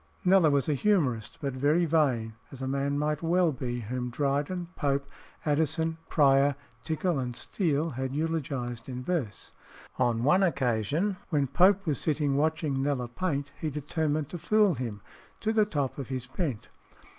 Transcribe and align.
Kneller 0.25 0.49
was 0.49 0.67
a 0.67 0.73
humorist, 0.73 1.37
but 1.41 1.53
very 1.53 1.85
vain, 1.85 2.33
as 2.51 2.59
a 2.59 2.67
man 2.67 2.97
might 2.97 3.21
well 3.21 3.51
be 3.51 3.81
whom 3.81 4.09
Dryden, 4.09 4.69
Pope, 4.75 5.07
Addison, 5.45 5.99
Prior, 6.09 6.55
Tickell, 6.83 7.19
and 7.19 7.35
Steele 7.35 7.91
had 7.91 8.11
eulogised 8.11 8.89
in 8.89 9.03
verse. 9.03 9.51
On 9.99 10.23
one 10.23 10.41
occasion, 10.41 11.17
when 11.29 11.45
Pope 11.45 11.85
was 11.85 11.99
sitting 12.01 12.35
watching 12.35 12.81
Kneller 12.81 13.09
paint, 13.09 13.51
he 13.61 13.69
determined 13.69 14.29
to 14.29 14.39
fool 14.39 14.73
him 14.73 15.01
"to 15.39 15.53
the 15.53 15.65
top 15.65 15.99
of 15.99 16.07
his 16.07 16.25
bent." 16.25 16.69